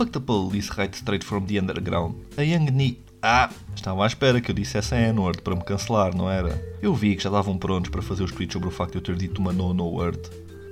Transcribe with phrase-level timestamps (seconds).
[0.00, 2.14] fuck the police right straight from the underground.
[2.38, 2.98] A young knee.
[3.22, 6.58] Ah, estava à espera que eu dissesse a N-word para me cancelar, não era?
[6.80, 9.02] Eu vi que já estavam prontos para fazer os tweets sobre o facto de eu
[9.02, 10.18] ter dito uma no-no-word.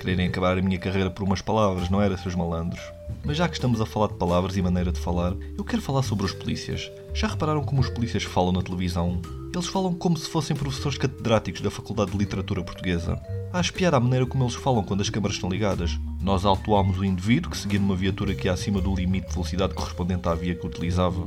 [0.01, 2.81] Quererem acabar a minha carreira por umas palavras, não era, seus malandros?
[3.23, 6.03] Mas já que estamos a falar de palavras e maneira de falar, eu quero falar
[6.03, 6.91] sobre os polícias.
[7.13, 9.21] Já repararam como os polícias falam na televisão?
[9.53, 13.21] Eles falam como se fossem professores catedráticos da Faculdade de Literatura Portuguesa.
[13.51, 15.99] Há espiar a maneira como eles falam quando as câmaras estão ligadas.
[16.21, 19.73] Nós autuámos o indivíduo que seguia numa viatura que ia acima do limite de velocidade
[19.73, 21.25] correspondente à via que utilizava.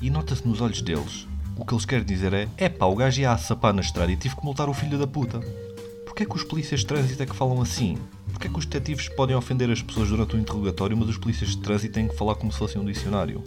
[0.00, 1.26] E nota-se nos olhos deles.
[1.56, 4.12] O que eles querem dizer é: é pá, o gajo ia a sapar na estrada
[4.12, 5.40] e tive que multar o filho da puta.
[6.04, 7.98] Porquê é que os polícias de trânsito é que falam assim?
[8.30, 11.50] Porquê é que os detetives podem ofender as pessoas durante o interrogatório, mas os polícias
[11.50, 13.42] de trânsito têm que falar como se fosse um dicionário?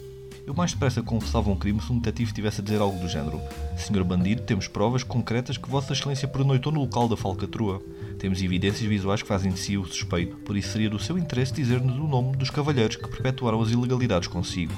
[0.46, 3.40] Eu mais depressa confessava um crime se um detetive tivesse a dizer algo do género.
[3.76, 7.80] Senhor bandido, temos provas concretas que Vossa Excelência pernoitou no local da falcatrua.
[8.20, 11.54] Temos evidências visuais que fazem de si o suspeito, por isso seria do seu interesse
[11.54, 14.74] dizer-nos o nome dos cavalheiros que perpetuaram as ilegalidades consigo.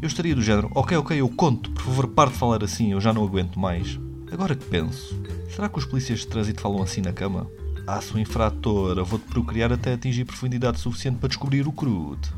[0.00, 3.00] Eu estaria do género, ok, ok, eu conto, por favor, pare de falar assim, eu
[3.00, 4.00] já não aguento mais.
[4.32, 5.14] Agora que penso,
[5.54, 7.46] será que os polícias de trânsito falam assim na cama?
[7.86, 12.32] Ah, sua infratora, vou-te procriar até atingir profundidade suficiente para descobrir o crude.